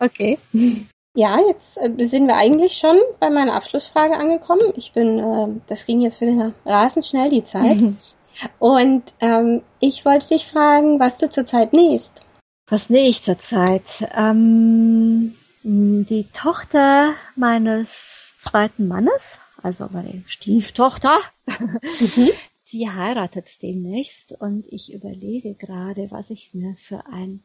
[0.00, 0.38] Okay.
[1.14, 4.72] Ja, jetzt äh, sind wir eigentlich schon bei meiner Abschlussfrage angekommen.
[4.76, 7.82] Ich bin, äh, das ging jetzt wieder rasend schnell die Zeit.
[8.58, 12.24] Und ähm, ich wollte dich fragen, was du zurzeit nähst.
[12.66, 14.08] Was nähe ich zurzeit?
[14.14, 22.30] Ähm, die Tochter meines zweiten Mannes, also meine Stieftochter, mhm.
[22.72, 27.42] die heiratet demnächst und ich überlege gerade, was ich mir für ein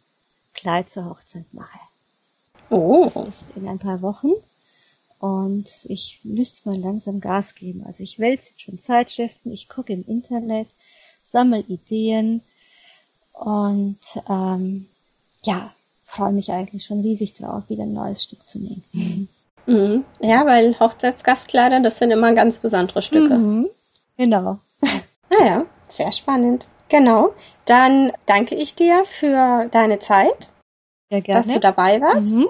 [0.54, 1.78] Kleid zur Hochzeit mache.
[2.70, 3.06] Oh.
[3.06, 4.32] Das ist in ein paar Wochen.
[5.20, 7.84] Und ich müsste mal langsam Gas geben.
[7.86, 10.68] Also ich wälze schon Zeitschriften, ich gucke im Internet,
[11.24, 12.42] sammle Ideen
[13.34, 14.00] und
[14.30, 14.88] ähm,
[15.44, 19.28] ja, freue mich eigentlich schon riesig drauf, wieder ein neues Stück zu nehmen.
[19.66, 20.06] Mhm.
[20.22, 23.38] Ja, weil Hochzeitsgastkleider, das sind immer ganz besondere Stücke.
[23.38, 23.70] Mhm.
[24.18, 24.60] Genau.
[25.30, 26.68] Naja, ah sehr spannend.
[26.90, 27.34] Genau.
[27.66, 30.50] Dann danke ich dir für deine Zeit.
[31.10, 32.32] Dass du dabei warst.
[32.32, 32.48] Mhm.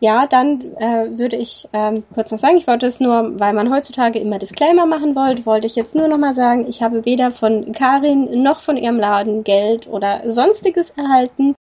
[0.00, 3.72] Ja, dann äh, würde ich ähm, kurz noch sagen, ich wollte es nur, weil man
[3.72, 7.32] heutzutage immer Disclaimer machen wollte, wollte ich jetzt nur noch mal sagen, ich habe weder
[7.32, 11.54] von Karin noch von ihrem Laden Geld oder sonstiges erhalten.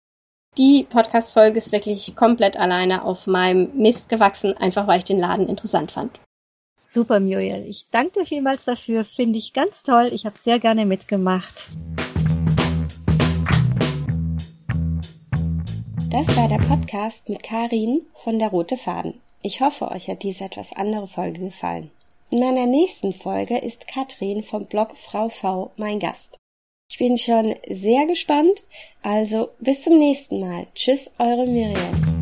[0.57, 5.47] Die Podcast-Folge ist wirklich komplett alleine auf meinem Mist gewachsen, einfach weil ich den Laden
[5.47, 6.19] interessant fand.
[6.83, 7.65] Super, Muriel.
[7.67, 9.03] Ich danke dir vielmals dafür.
[9.03, 10.11] Finde ich ganz toll.
[10.13, 11.67] Ich habe sehr gerne mitgemacht.
[16.18, 19.20] Das war der Podcast mit Karin von der Rote Faden.
[19.41, 21.91] Ich hoffe, euch hat diese etwas andere Folge gefallen.
[22.30, 26.38] In meiner nächsten Folge ist Katrin vom Blog Frau V mein Gast.
[26.89, 28.63] Ich bin schon sehr gespannt,
[29.03, 30.68] also bis zum nächsten Mal.
[30.74, 32.14] Tschüss, eure Miriam.